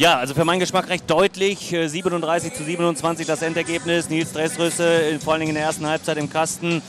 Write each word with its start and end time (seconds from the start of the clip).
Ja, 0.00 0.16
also 0.16 0.32
für 0.32 0.46
meinen 0.46 0.60
Geschmack 0.60 0.88
recht 0.88 1.10
deutlich. 1.10 1.76
37 1.76 2.54
zu 2.54 2.64
27 2.64 3.26
das 3.26 3.42
Endergebnis. 3.42 4.08
Nils 4.08 4.32
Dressrüsse, 4.32 5.18
vor 5.22 5.34
allen 5.34 5.40
Dingen 5.40 5.50
in 5.50 5.56
der 5.56 5.64
ersten 5.64 5.86
Halbzeit 5.86 6.16
im 6.16 6.30
Kasten. 6.30 6.80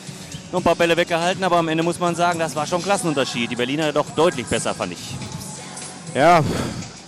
Noch 0.54 0.62
ein 0.62 0.64
paar 0.64 0.78
Bälle 0.78 0.96
weggehalten, 0.96 1.44
aber 1.44 1.58
am 1.58 1.68
Ende 1.68 1.84
muss 1.84 2.00
man 2.00 2.16
sagen, 2.16 2.40
das 2.40 2.56
war 2.56 2.66
schon 2.66 2.80
ein 2.80 2.86
Klassenunterschied. 2.86 3.52
Die 3.52 3.58
Berliner 3.58 3.92
doch 3.92 4.10
deutlich 4.12 4.46
besser, 4.46 4.74
fand 4.74 4.94
ich. 4.94 5.00
Ja, 6.16 6.42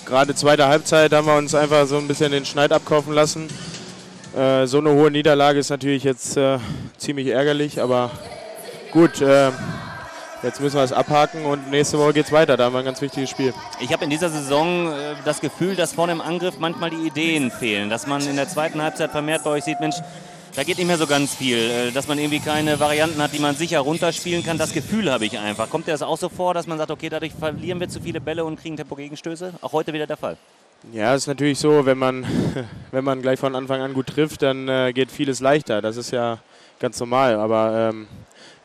gerade 0.05 0.35
zweite 0.35 0.67
Halbzeit 0.67 1.13
haben 1.13 1.25
wir 1.25 1.37
uns 1.37 1.55
einfach 1.55 1.87
so 1.87 1.99
ein 1.99 2.07
bisschen 2.09 2.33
den 2.33 2.43
Schneid 2.43 2.73
abkaufen 2.73 3.13
lassen. 3.13 3.47
Äh, 4.35 4.67
so 4.67 4.79
eine 4.79 4.89
hohe 4.89 5.09
Niederlage 5.09 5.59
ist 5.59 5.69
natürlich 5.69 6.03
jetzt 6.03 6.35
äh, 6.35 6.57
ziemlich 6.97 7.27
ärgerlich, 7.27 7.81
aber 7.81 8.11
gut, 8.91 9.21
äh, 9.21 9.51
jetzt 10.43 10.59
müssen 10.61 10.75
wir 10.75 10.83
es 10.83 10.91
abhaken 10.91 11.45
und 11.45 11.71
nächste 11.71 11.97
Woche 11.97 12.13
geht 12.13 12.25
es 12.25 12.31
weiter. 12.31 12.57
Da 12.57 12.65
haben 12.65 12.73
wir 12.73 12.79
ein 12.79 12.85
ganz 12.85 13.01
wichtiges 13.01 13.29
Spiel. 13.29 13.53
Ich 13.79 13.91
habe 13.91 14.03
in 14.03 14.09
dieser 14.09 14.29
Saison 14.29 14.91
äh, 14.91 15.15
das 15.25 15.41
Gefühl, 15.41 15.75
dass 15.75 15.93
vorne 15.93 16.11
im 16.11 16.21
Angriff 16.21 16.59
manchmal 16.59 16.89
die 16.89 17.07
Ideen 17.07 17.49
fehlen. 17.51 17.89
Dass 17.89 18.07
man 18.07 18.21
in 18.27 18.35
der 18.35 18.47
zweiten 18.47 18.81
Halbzeit 18.81 19.11
vermehrt 19.11 19.43
bei 19.43 19.51
euch 19.51 19.63
sieht, 19.63 19.79
Mensch, 19.79 19.95
da 20.55 20.63
geht 20.63 20.77
nicht 20.77 20.87
mehr 20.87 20.97
so 20.97 21.07
ganz 21.07 21.33
viel. 21.33 21.57
Äh, 21.57 21.91
dass 21.91 22.07
man 22.07 22.19
irgendwie 22.19 22.39
keine 22.39 22.79
Varianten 22.79 23.21
hat, 23.21 23.33
die 23.33 23.39
man 23.39 23.55
sicher 23.55 23.79
runterspielen 23.79 24.43
kann. 24.43 24.57
Das 24.57 24.73
Gefühl 24.73 25.11
habe 25.11 25.25
ich 25.25 25.37
einfach. 25.39 25.69
Kommt 25.69 25.87
dir 25.87 25.91
das 25.91 26.01
auch 26.01 26.17
so 26.17 26.29
vor, 26.29 26.53
dass 26.53 26.67
man 26.67 26.77
sagt, 26.77 26.91
okay, 26.91 27.09
dadurch 27.09 27.33
verlieren 27.33 27.79
wir 27.79 27.89
zu 27.89 28.01
viele 28.01 28.21
Bälle 28.21 28.45
und 28.45 28.59
kriegen 28.59 28.77
Tempo-Gegenstöße? 28.77 29.53
Auch 29.61 29.73
heute 29.73 29.93
wieder 29.93 30.07
der 30.07 30.17
Fall. 30.17 30.37
Ja, 30.91 31.15
ist 31.15 31.27
natürlich 31.27 31.59
so, 31.59 31.85
wenn 31.85 31.97
man, 31.97 32.25
wenn 32.91 33.05
man 33.05 33.21
gleich 33.21 33.39
von 33.39 33.55
Anfang 33.55 33.81
an 33.81 33.93
gut 33.93 34.07
trifft, 34.07 34.41
dann 34.41 34.67
äh, 34.67 34.91
geht 34.93 35.11
vieles 35.11 35.39
leichter. 35.39 35.81
Das 35.81 35.95
ist 35.95 36.11
ja 36.11 36.39
ganz 36.79 36.99
normal. 36.99 37.35
Aber 37.35 37.89
ähm, 37.93 38.07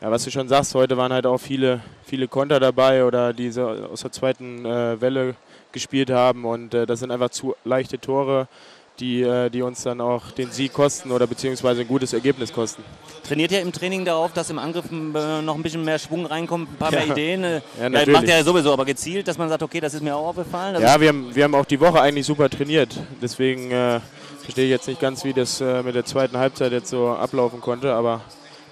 ja, 0.01 0.11
was 0.11 0.25
du 0.25 0.31
schon 0.31 0.49
sagst, 0.49 0.75
heute 0.75 0.97
waren 0.97 1.13
halt 1.13 1.25
auch 1.25 1.37
viele, 1.37 1.81
viele 2.03 2.27
Konter 2.27 2.59
dabei 2.59 3.05
oder 3.05 3.31
die 3.31 3.49
so 3.51 3.67
aus 3.67 4.01
der 4.01 4.11
zweiten 4.11 4.65
äh, 4.65 4.99
Welle 4.99 5.35
gespielt 5.71 6.11
haben. 6.11 6.43
Und 6.43 6.73
äh, 6.73 6.85
das 6.85 6.99
sind 6.99 7.11
einfach 7.11 7.29
zu 7.29 7.55
leichte 7.63 7.97
Tore 7.99 8.49
die, 8.99 9.21
äh, 9.21 9.49
die 9.49 9.61
uns 9.61 9.83
dann 9.83 10.01
auch 10.01 10.31
den 10.31 10.51
Sieg 10.51 10.73
kosten 10.73 11.11
oder 11.11 11.27
beziehungsweise 11.27 11.81
ein 11.81 11.87
gutes 11.87 12.13
Ergebnis 12.13 12.51
kosten. 12.51 12.83
Trainiert 13.27 13.51
ihr 13.51 13.61
im 13.61 13.71
Training 13.71 14.05
darauf, 14.05 14.33
dass 14.33 14.49
im 14.49 14.59
Angriff 14.59 14.85
äh, 14.91 15.41
noch 15.41 15.55
ein 15.55 15.63
bisschen 15.63 15.83
mehr 15.83 15.99
Schwung 15.99 16.25
reinkommt, 16.25 16.71
ein 16.71 16.75
paar 16.75 16.91
ja. 16.91 16.99
mehr 16.99 17.09
Ideen? 17.09 17.43
Äh, 17.43 17.61
ja, 17.79 17.89
natürlich. 17.89 18.13
macht 18.13 18.27
ja 18.27 18.43
sowieso, 18.43 18.73
aber 18.73 18.85
gezielt, 18.85 19.27
dass 19.27 19.37
man 19.37 19.49
sagt, 19.49 19.63
okay, 19.63 19.79
das 19.79 19.93
ist 19.93 20.03
mir 20.03 20.15
auch 20.15 20.29
aufgefallen. 20.29 20.81
ja, 20.81 20.99
wir 20.99 21.09
haben, 21.09 21.33
wir 21.33 21.43
haben 21.43 21.55
auch 21.55 21.65
die 21.65 21.79
Woche 21.79 22.01
eigentlich 22.01 22.25
super 22.25 22.49
trainiert. 22.49 22.95
Deswegen 23.21 23.71
äh, 23.71 23.99
verstehe 24.41 24.65
ich 24.65 24.71
jetzt 24.71 24.87
nicht 24.87 24.99
ganz, 24.99 25.23
wie 25.23 25.33
das 25.33 25.61
äh, 25.61 25.83
mit 25.83 25.95
der 25.95 26.05
zweiten 26.05 26.37
Halbzeit 26.37 26.71
jetzt 26.71 26.89
so 26.89 27.09
ablaufen 27.09 27.61
konnte, 27.61 27.93
aber 27.93 28.21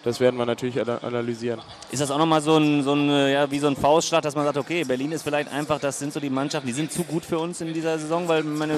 das 0.04 0.20
werden 0.20 0.38
wir 0.38 0.46
natürlich 0.46 0.80
analysieren. 0.80 1.60
Ist 1.92 2.02
das 2.02 2.12
auch 2.12 2.18
nochmal 2.18 2.42
so 2.42 2.58
ein, 2.58 2.84
so 2.84 2.94
ein, 2.94 3.10
äh, 3.10 3.34
ja, 3.34 3.52
wie 3.52 3.60
so 3.60 3.68
ein 3.68 3.76
Faustschlag, 3.76 4.22
dass 4.22 4.36
man 4.36 4.46
sagt, 4.46 4.58
okay, 4.58 4.84
Berlin 4.84 5.12
ist 5.12 5.24
vielleicht 5.24 5.52
einfach, 5.52 5.80
das 5.80 6.00
sind 6.00 6.14
so 6.14 6.20
die 6.20 6.30
Mannschaften, 6.30 6.68
die 6.68 6.74
sind 6.74 6.92
zu 6.92 7.04
gut 7.04 7.26
für 7.26 7.40
uns 7.40 7.62
in 7.62 7.74
dieser 7.74 7.98
Saison, 8.00 8.28
weil 8.28 8.44
meine, 8.44 8.74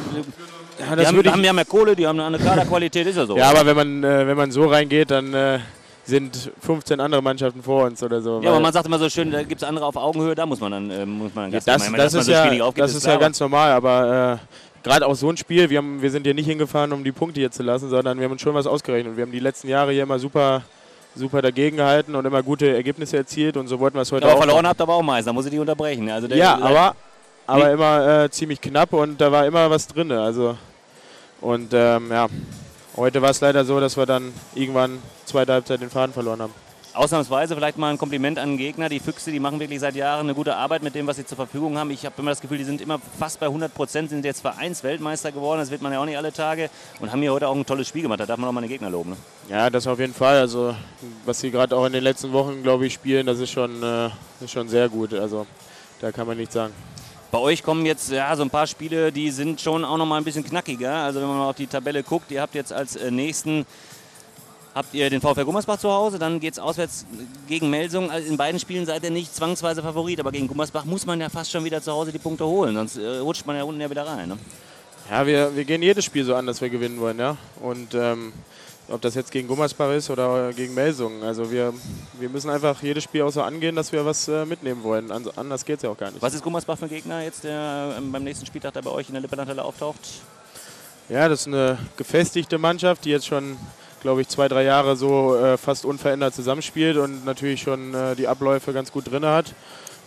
ja, 0.80 0.96
die 0.96 1.06
haben, 1.06 1.32
haben 1.32 1.44
ja 1.44 1.54
mehr 1.54 1.66
Kohle, 1.66 1.96
die 1.96 2.08
haben 2.08 2.20
eine 2.20 2.38
Kaderqualität, 2.38 3.08
ist 3.08 3.18
ja 3.18 3.26
so. 3.26 3.38
Ja, 3.38 3.50
aber 3.50 3.66
wenn 3.66 3.76
man, 3.76 4.04
äh, 4.04 4.28
wenn 4.28 4.38
man 4.38 4.52
so 4.52 4.68
reingeht, 4.68 5.12
dann 5.12 5.34
äh, 5.34 5.60
sind 6.06 6.52
15 6.62 7.00
andere 7.00 7.22
Mannschaften 7.22 7.62
vor 7.62 7.86
uns 7.86 8.02
oder 8.02 8.22
so. 8.22 8.42
Ja, 8.42 8.50
aber 8.50 8.60
man 8.60 8.74
sagt 8.74 8.88
immer 8.88 9.00
so 9.00 9.10
schön, 9.10 9.32
da 9.32 9.44
gibt 9.44 9.62
es 9.62 9.68
andere 9.68 9.86
auf 9.86 9.96
Augenhöhe, 9.96 10.36
da 10.36 10.46
muss 10.46 10.60
man 10.60 10.72
dann, 10.72 10.92
äh, 10.92 11.06
muss 11.06 11.34
man 11.36 11.46
dann 11.46 11.52
ja, 11.52 11.60
das, 11.60 11.92
das, 11.92 12.14
ist, 12.14 12.26
so 12.26 12.32
ja, 12.32 12.44
aufgibt, 12.64 12.80
das 12.80 12.92
ist, 12.92 12.98
ist 12.98 13.06
ja 13.06 13.18
ganz 13.18 13.40
normal, 13.40 13.72
aber 13.72 14.40
äh, 14.42 14.84
gerade 14.84 15.06
auch 15.06 15.16
so 15.16 15.30
ein 15.30 15.38
Spiel, 15.38 15.70
wir, 15.70 15.78
haben, 15.78 16.02
wir 16.02 16.12
sind 16.12 16.26
hier 16.26 16.34
nicht 16.34 16.48
hingefahren, 16.48 16.92
um 16.92 17.04
die 17.04 17.12
Punkte 17.12 17.40
hier 17.40 17.52
zu 17.52 17.64
lassen, 17.64 17.90
sondern 17.90 18.18
wir 18.18 18.26
haben 18.26 18.32
uns 18.32 18.42
schon 18.42 18.54
was 18.54 18.68
ausgerechnet. 18.68 19.16
Wir 19.16 19.24
haben 19.24 19.32
die 19.32 19.40
letzten 19.40 19.68
Jahre 19.68 19.92
hier 19.92 20.04
immer 20.04 20.20
super 20.20 20.64
super 21.16 21.42
dagegen 21.42 21.78
gehalten 21.78 22.16
und 22.16 22.26
immer 22.26 22.44
gute 22.44 22.74
Ergebnisse 22.74 23.18
erzielt 23.18 23.58
und 23.58 23.68
so 23.68 23.80
wollten 23.80 23.98
wir 23.98 24.02
es 24.02 24.12
heute 24.12 24.28
ja, 24.28 24.34
auch. 24.34 24.38
verloren 24.38 24.68
habt 24.68 24.82
aber 24.82 24.96
auch 24.96 25.02
Meister, 25.02 25.34
muss 25.34 25.46
ich 25.46 25.52
die 25.52 25.60
unterbrechen. 25.60 26.10
Also 26.10 26.28
ja, 26.28 26.58
aber, 26.58 26.96
aber 27.48 27.72
immer 27.72 28.24
äh, 28.24 28.30
ziemlich 28.30 28.62
knapp 28.62 28.94
und 28.94 29.20
da 29.20 29.32
war 29.32 29.46
immer 29.46 29.70
was 29.70 29.88
drin. 29.88 30.12
Also, 30.12 30.58
und 31.42 31.74
ähm, 31.74 32.10
ja, 32.12 32.28
heute 32.96 33.22
war 33.22 33.32
es 33.32 33.42
leider 33.42 33.66
so, 33.66 33.80
dass 33.80 33.98
wir 33.98 34.06
dann 34.06 34.34
irgendwann 34.56 35.00
zweite 35.26 35.54
Halbzeit 35.54 35.82
den 35.82 35.90
Faden 35.90 36.14
verloren 36.14 36.42
haben 36.42 36.69
ausnahmsweise 36.94 37.56
vielleicht 37.56 37.78
mal 37.78 37.92
ein 37.92 37.98
Kompliment 37.98 38.40
an 38.40 38.50
den 38.50 38.58
Gegner. 38.58 38.90
Die 38.90 39.00
Füchse, 39.00 39.32
die 39.32 39.40
machen 39.40 39.60
wirklich 39.60 39.80
seit 39.80 39.96
Jahren 39.96 40.22
eine 40.22 40.34
gute 40.34 40.56
Arbeit 40.56 40.84
mit 40.84 40.96
dem, 40.96 41.08
was 41.08 41.18
sie 41.18 41.26
zur 41.26 41.36
Verfügung 41.36 41.78
haben. 41.78 41.92
Ich 41.92 42.06
habe 42.06 42.16
immer 42.18 42.32
das 42.32 42.42
Gefühl, 42.42 42.58
die 42.58 42.64
sind 42.64 42.82
immer 42.82 43.00
fast 43.18 43.40
bei 43.40 43.46
100 43.46 43.74
Prozent, 43.74 44.10
sind 44.10 44.26
jetzt 44.26 44.42
Vereinsweltmeister 44.42 45.32
geworden. 45.32 45.60
Das 45.60 45.72
wird 45.72 45.82
man 45.82 45.92
ja 45.92 46.00
auch 46.02 46.06
nicht 46.06 46.18
alle 46.18 46.34
Tage 46.34 46.70
und 47.00 47.12
haben 47.12 47.22
hier 47.22 47.34
heute 47.34 47.48
auch 47.48 47.56
ein 47.56 47.66
tolles 47.66 47.88
Spiel 47.88 48.04
gemacht. 48.04 48.20
Da 48.20 48.26
darf 48.26 48.38
man 48.38 48.50
auch 48.50 48.54
mal 48.54 48.62
den 48.62 48.70
Gegner 48.70 48.90
loben. 48.90 49.12
Ne? 49.12 49.18
Ja, 49.50 49.70
das 49.70 49.88
auf 49.88 50.00
jeden 50.00 50.14
Fall. 50.14 50.38
Also, 50.40 50.76
was 51.26 51.40
sie 51.40 51.52
gerade 51.52 51.76
auch 51.76 51.86
in 51.86 51.94
den 51.94 52.04
letzten 52.04 52.32
Wochen, 52.32 52.64
glaube 52.64 52.86
ich, 52.86 52.94
spielen, 52.94 53.26
das 53.26 53.40
ist 53.40 53.52
schon, 53.52 53.82
äh, 53.84 54.10
ist 54.42 54.52
schon 54.52 54.68
sehr 54.68 54.90
gut. 54.90 55.14
Also, 55.14 55.46
da 56.02 56.12
kann 56.12 56.28
man 56.28 56.38
nichts 56.38 56.54
sagen. 56.54 56.74
Bei 57.32 57.38
euch 57.38 57.62
kommen 57.62 57.86
jetzt 57.86 58.10
ja, 58.10 58.36
so 58.36 58.42
ein 58.42 58.50
paar 58.50 58.66
Spiele, 58.66 59.12
die 59.12 59.30
sind 59.30 59.62
schon 59.62 59.86
auch 59.86 59.98
noch 59.98 60.06
mal 60.08 60.18
ein 60.18 60.24
bisschen 60.24 60.44
knackiger. 60.44 60.92
Also 60.92 61.22
wenn 61.22 61.28
man 61.28 61.38
mal 61.38 61.50
auf 61.50 61.56
die 61.56 61.68
Tabelle 61.68 62.02
guckt, 62.02 62.32
ihr 62.32 62.42
habt 62.42 62.56
jetzt 62.56 62.74
als 62.74 62.96
äh, 62.96 63.12
nächsten 63.12 63.68
habt 64.80 64.94
ihr 64.94 65.10
den 65.10 65.20
VfL 65.20 65.44
Gummersbach 65.44 65.78
zu 65.78 65.92
Hause, 65.92 66.18
dann 66.20 66.40
geht 66.40 66.54
es 66.54 66.60
auswärts 66.60 67.06
gegen 67.50 67.70
Melsung. 67.70 68.10
Also 68.10 68.30
in 68.30 68.38
beiden 68.38 68.60
Spielen 68.62 68.86
seid 68.86 69.04
ihr 69.04 69.12
nicht 69.12 69.36
zwangsweise 69.36 69.82
Favorit, 69.84 70.22
aber 70.22 70.32
gegen 70.32 70.48
Gummersbach 70.48 70.86
muss 70.86 71.06
man 71.06 71.20
ja 71.20 71.28
fast 71.28 71.52
schon 71.52 71.66
wieder 71.66 71.82
zu 71.82 71.92
Hause 71.92 72.14
die 72.14 72.18
Punkte 72.18 72.46
holen, 72.46 72.76
sonst 72.76 72.96
äh, 72.96 73.18
rutscht 73.18 73.46
man 73.46 73.58
ja 73.58 73.64
unten 73.64 73.82
ja 73.82 73.90
wieder 73.90 74.08
rein. 74.08 74.30
Ne? 74.30 74.38
Ja, 75.12 75.28
wir, 75.28 75.54
wir 75.54 75.66
gehen 75.66 75.82
jedes 75.82 76.06
Spiel 76.06 76.24
so 76.24 76.34
an, 76.34 76.48
dass 76.48 76.62
wir 76.62 76.70
gewinnen 76.70 76.98
wollen, 77.02 77.20
ja. 77.20 77.36
Und 77.62 77.94
ähm, 77.94 78.32
ob 78.90 79.02
das 79.02 79.16
jetzt 79.16 79.32
gegen 79.32 79.50
Gummersbach 79.50 79.92
ist 79.92 80.10
oder 80.10 80.54
gegen 80.54 80.74
Melsung. 80.74 81.24
Also 81.24 81.52
wir, 81.52 81.74
wir 82.18 82.30
müssen 82.30 82.50
einfach 82.50 82.82
jedes 82.82 83.04
Spiel 83.04 83.24
auch 83.24 83.32
so 83.32 83.42
angehen, 83.42 83.76
dass 83.76 83.92
wir 83.92 84.06
was 84.06 84.30
äh, 84.30 84.46
mitnehmen 84.46 84.82
wollen. 84.84 85.12
Also 85.12 85.34
anders 85.36 85.66
geht 85.66 85.78
es 85.78 85.84
ja 85.84 85.90
auch 85.90 85.98
gar 85.98 86.10
nicht. 86.10 86.22
Was 86.22 86.34
ist 86.34 86.42
Gummersbach 86.42 86.78
für 86.78 86.86
ein 86.86 86.90
Gegner 86.90 87.22
jetzt, 87.22 87.44
der 87.44 87.96
ähm, 87.98 88.14
beim 88.14 88.24
nächsten 88.24 88.46
Spieltag 88.46 88.74
da 88.74 88.82
bei 88.82 88.92
euch 88.92 89.10
in 89.10 89.14
der 89.14 89.22
Lipperlandhalle 89.22 89.64
auftaucht? 89.64 90.00
Ja, 91.10 91.28
das 91.28 91.42
ist 91.42 91.48
eine 91.48 91.78
gefestigte 91.98 92.58
Mannschaft, 92.58 93.04
die 93.04 93.10
jetzt 93.10 93.26
schon 93.26 93.58
glaube 94.02 94.22
ich, 94.22 94.28
zwei, 94.28 94.48
drei 94.48 94.64
Jahre 94.64 94.96
so 94.96 95.36
äh, 95.36 95.58
fast 95.58 95.86
unverändert 95.86 96.34
zusammenspielt 96.34 96.98
und 96.98 97.26
natürlich 97.26 97.62
schon 97.62 97.94
äh, 97.94 98.16
die 98.16 98.28
Abläufe 98.28 98.74
ganz 98.74 98.92
gut 98.92 99.12
drin 99.12 99.26
hat. 99.26 99.54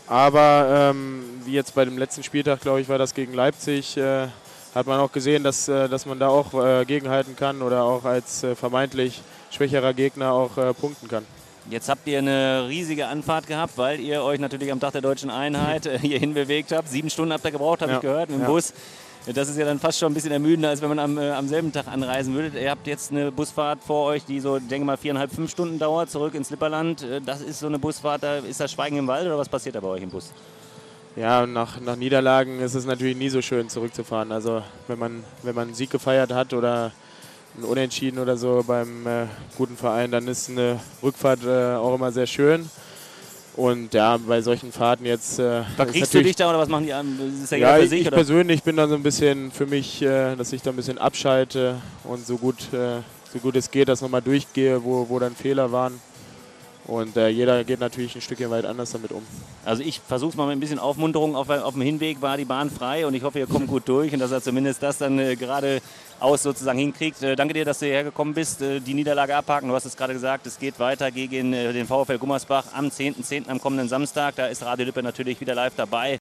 Aber 0.06 0.90
ähm, 0.90 1.24
wie 1.44 1.52
jetzt 1.52 1.74
bei 1.74 1.84
dem 1.84 1.96
letzten 1.98 2.22
Spieltag, 2.22 2.60
glaube 2.60 2.80
ich, 2.80 2.88
war 2.88 2.98
das 2.98 3.14
gegen 3.14 3.32
Leipzig, 3.34 3.96
äh, 3.96 4.28
hat 4.74 4.86
man 4.86 5.00
auch 5.00 5.12
gesehen, 5.12 5.44
dass, 5.44 5.68
äh, 5.68 5.88
dass 5.88 6.06
man 6.06 6.18
da 6.18 6.28
auch 6.28 6.54
äh, 6.54 6.84
gegenhalten 6.84 7.36
kann 7.36 7.62
oder 7.62 7.84
auch 7.84 8.04
als 8.04 8.42
äh, 8.42 8.54
vermeintlich 8.54 9.20
schwächerer 9.50 9.92
Gegner 9.92 10.32
auch 10.32 10.74
punkten 10.80 11.08
kann. 11.08 11.26
Jetzt 11.70 11.88
habt 11.88 12.06
ihr 12.06 12.18
eine 12.18 12.66
riesige 12.68 13.06
Anfahrt 13.06 13.46
gehabt, 13.46 13.78
weil 13.78 14.00
ihr 14.00 14.22
euch 14.22 14.40
natürlich 14.40 14.72
am 14.72 14.80
Tag 14.80 14.92
der 14.92 15.00
deutschen 15.00 15.30
Einheit 15.30 15.88
hierhin 16.00 16.34
bewegt 16.34 16.72
habt. 16.72 16.88
Sieben 16.88 17.08
Stunden 17.08 17.32
habt 17.32 17.44
ihr 17.44 17.52
gebraucht, 17.52 17.82
habe 17.82 17.92
ja. 17.92 17.98
ich 17.98 18.02
gehört, 18.02 18.30
mit 18.30 18.38
dem 18.38 18.42
ja. 18.42 18.48
Bus. 18.48 18.72
Das 19.32 19.48
ist 19.48 19.56
ja 19.56 19.64
dann 19.64 19.78
fast 19.78 20.00
schon 20.00 20.10
ein 20.10 20.14
bisschen 20.14 20.32
ermüdender, 20.32 20.70
als 20.70 20.82
wenn 20.82 20.88
man 20.88 20.98
am, 20.98 21.16
äh, 21.16 21.30
am 21.30 21.46
selben 21.46 21.72
Tag 21.72 21.86
anreisen 21.86 22.34
würde. 22.34 22.58
Ihr 22.58 22.70
habt 22.70 22.88
jetzt 22.88 23.12
eine 23.12 23.30
Busfahrt 23.30 23.78
vor 23.84 24.06
euch, 24.06 24.24
die 24.24 24.40
so, 24.40 24.58
denke 24.58 24.84
mal, 24.84 24.96
viereinhalb, 24.96 25.32
fünf 25.32 25.48
Stunden 25.52 25.78
dauert, 25.78 26.10
zurück 26.10 26.34
ins 26.34 26.50
Lipperland. 26.50 27.02
Äh, 27.02 27.20
das 27.20 27.40
ist 27.40 27.60
so 27.60 27.68
eine 27.68 27.78
Busfahrt, 27.78 28.24
da 28.24 28.38
ist 28.38 28.58
das 28.58 28.72
Schweigen 28.72 28.96
im 28.96 29.06
Wald 29.06 29.26
oder 29.26 29.38
was 29.38 29.48
passiert 29.48 29.76
da 29.76 29.80
bei 29.80 29.88
euch 29.88 30.02
im 30.02 30.10
Bus? 30.10 30.32
Ja, 31.14 31.46
nach, 31.46 31.78
nach 31.80 31.94
Niederlagen 31.94 32.58
ist 32.58 32.74
es 32.74 32.84
natürlich 32.84 33.16
nie 33.16 33.28
so 33.28 33.42
schön 33.42 33.68
zurückzufahren. 33.68 34.32
Also 34.32 34.64
wenn 34.88 34.98
man, 34.98 35.22
wenn 35.42 35.54
man 35.54 35.68
einen 35.68 35.74
Sieg 35.74 35.90
gefeiert 35.90 36.32
hat 36.32 36.52
oder 36.52 36.90
ein 37.58 37.64
Unentschieden 37.64 38.18
oder 38.18 38.36
so 38.36 38.64
beim 38.66 39.06
äh, 39.06 39.26
guten 39.56 39.76
Verein, 39.76 40.10
dann 40.10 40.26
ist 40.28 40.48
eine 40.48 40.80
Rückfahrt 41.02 41.44
äh, 41.44 41.74
auch 41.74 41.94
immer 41.94 42.12
sehr 42.12 42.26
schön. 42.26 42.68
Und 43.54 43.92
ja, 43.92 44.16
bei 44.16 44.40
solchen 44.40 44.72
Fahrten 44.72 45.04
jetzt. 45.04 45.38
Äh, 45.38 45.62
Verkriegst 45.76 46.14
du 46.14 46.22
dich 46.22 46.36
da 46.36 46.48
oder 46.48 46.58
was 46.58 46.68
machen 46.68 46.86
die 46.86 46.92
an? 46.94 47.18
Ja, 47.50 47.56
ja 47.56 47.78
ich, 47.78 47.90
sich, 47.90 48.00
ich 48.02 48.10
persönlich 48.10 48.62
bin 48.62 48.76
da 48.76 48.88
so 48.88 48.94
ein 48.94 49.02
bisschen 49.02 49.50
für 49.50 49.66
mich, 49.66 50.00
äh, 50.00 50.34
dass 50.36 50.52
ich 50.54 50.62
da 50.62 50.70
ein 50.70 50.76
bisschen 50.76 50.96
abschalte 50.96 51.76
und 52.04 52.26
so 52.26 52.38
gut, 52.38 52.72
äh, 52.72 53.00
so 53.30 53.38
gut 53.40 53.56
es 53.56 53.70
geht, 53.70 53.88
das 53.88 54.00
nochmal 54.00 54.22
durchgehe, 54.22 54.82
wo, 54.82 55.06
wo 55.08 55.18
dann 55.18 55.36
Fehler 55.36 55.70
waren. 55.70 56.00
Und 56.86 57.16
äh, 57.16 57.28
jeder 57.28 57.62
geht 57.62 57.78
natürlich 57.78 58.14
ein 58.16 58.20
Stückchen 58.20 58.50
weit 58.50 58.64
anders 58.64 58.90
damit 58.90 59.12
um. 59.12 59.22
Also 59.64 59.82
ich 59.82 60.00
versuche 60.00 60.30
es 60.30 60.36
mal 60.36 60.46
mit 60.46 60.56
ein 60.56 60.60
bisschen 60.60 60.80
Aufmunterung. 60.80 61.36
Auf, 61.36 61.48
auf, 61.48 61.74
dem 61.74 61.82
Hinweg 61.82 62.20
war 62.20 62.36
die 62.36 62.44
Bahn 62.44 62.70
frei 62.70 63.06
und 63.06 63.14
ich 63.14 63.22
hoffe, 63.22 63.38
ihr 63.38 63.46
kommt 63.46 63.68
gut 63.68 63.88
durch 63.88 64.12
und 64.12 64.18
dass 64.18 64.32
er 64.32 64.42
zumindest 64.42 64.82
das 64.82 64.98
dann 64.98 65.18
äh, 65.18 65.36
gerade 65.36 65.80
aus 66.18 66.42
sozusagen 66.42 66.78
hinkriegt. 66.78 67.22
Äh, 67.22 67.36
danke 67.36 67.54
dir, 67.54 67.64
dass 67.64 67.78
du 67.78 67.86
hierher 67.86 68.04
gekommen 68.04 68.34
bist. 68.34 68.62
Äh, 68.62 68.80
die 68.80 68.94
Niederlage 68.94 69.36
abhaken. 69.36 69.68
Du 69.68 69.74
hast 69.74 69.84
es 69.84 69.96
gerade 69.96 70.12
gesagt, 70.12 70.46
es 70.46 70.58
geht 70.58 70.80
weiter 70.80 71.12
gegen 71.12 71.52
äh, 71.52 71.72
den 71.72 71.86
VfL 71.86 72.18
Gummersbach 72.18 72.64
am 72.74 72.86
10.10. 72.86 73.44
.10. 73.44 73.48
am 73.48 73.60
kommenden 73.60 73.88
Samstag. 73.88 74.34
Da 74.34 74.46
ist 74.46 74.62
Radio 74.62 74.84
Lippe 74.84 75.02
natürlich 75.04 75.40
wieder 75.40 75.54
live 75.54 75.74
dabei. 75.76 76.10